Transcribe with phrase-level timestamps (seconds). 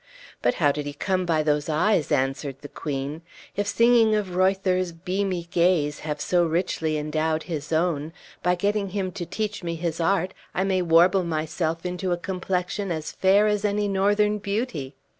[0.41, 3.21] "But how did he come by those eyes?" answered the queen.
[3.55, 8.11] "If singing of Reuther's 'beamy gaze' have so richly endowed his own,
[8.41, 12.91] by getting him to teach me his art, I may warble myself into a complexion
[12.91, 14.95] as fair as any northern beauty!"